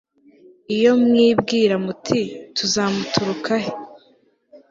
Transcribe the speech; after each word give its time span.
iyo 0.75 0.91
mwibwira 1.03 1.75
muti 1.85 2.21
'tuzamuturuka 2.29 3.53
he 3.63 3.71